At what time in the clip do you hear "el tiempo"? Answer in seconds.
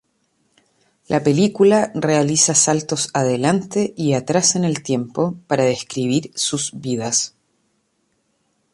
4.63-5.35